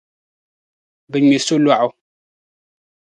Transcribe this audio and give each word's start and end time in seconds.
Bɛ 1.09 1.17
ŋme 1.23 1.37
solɔɣu. 1.45 1.89